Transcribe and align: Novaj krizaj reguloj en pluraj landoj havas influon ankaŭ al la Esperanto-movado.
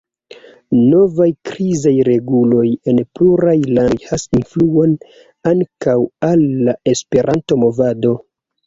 Novaj 0.77 1.27
krizaj 1.49 1.93
reguloj 2.07 2.65
en 2.93 3.03
pluraj 3.19 3.55
landoj 3.77 4.01
havas 4.09 4.27
influon 4.41 4.97
ankaŭ 5.55 5.99
al 6.33 6.49
la 6.69 6.79
Esperanto-movado. 6.97 8.19